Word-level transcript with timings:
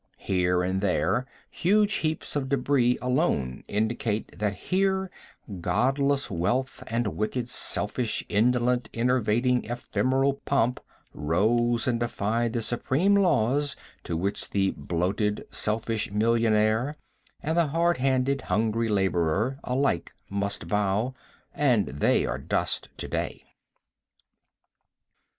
Here 0.17 0.63
and 0.63 0.81
there 0.81 1.27
huge 1.51 1.93
heaps 2.01 2.35
of 2.35 2.49
debris 2.49 2.97
alone 3.03 3.63
indicate 3.67 4.39
that 4.39 4.55
here 4.55 5.11
Godless 5.59 6.31
wealth 6.31 6.83
and 6.87 7.05
wicked, 7.15 7.47
selfish, 7.47 8.25
indolent, 8.27 8.89
enervating, 8.95 9.63
ephemeral 9.65 10.41
pomp, 10.43 10.79
rose 11.13 11.87
and 11.87 11.99
defied 11.99 12.53
the 12.53 12.63
supreme 12.63 13.15
laws 13.15 13.75
to 14.03 14.17
which 14.17 14.49
the 14.49 14.71
bloated, 14.71 15.45
selfish 15.51 16.11
millionaire 16.11 16.97
and 17.43 17.55
the 17.55 17.67
hard 17.67 17.97
handed, 17.97 18.41
hungry 18.49 18.87
laborer 18.87 19.59
alike 19.63 20.13
must 20.31 20.67
bow, 20.67 21.13
and 21.53 21.85
they 21.85 22.25
are 22.25 22.39
dust 22.39 22.89
to 22.97 23.07
day. 23.07 23.43